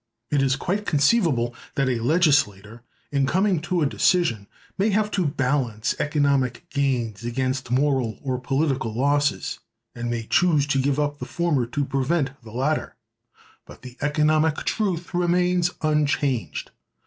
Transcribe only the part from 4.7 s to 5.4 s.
may have to